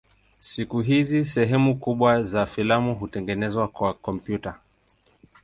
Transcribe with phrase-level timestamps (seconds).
[0.39, 4.59] Siku hizi sehemu kubwa za filamu hutengenezwa kwa kompyuta.